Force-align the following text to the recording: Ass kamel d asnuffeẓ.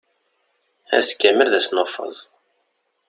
Ass 0.97 1.09
kamel 1.19 1.47
d 1.53 1.55
asnuffeẓ. 1.59 2.17